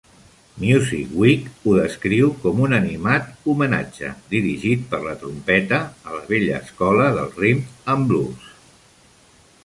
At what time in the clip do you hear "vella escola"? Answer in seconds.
6.31-7.11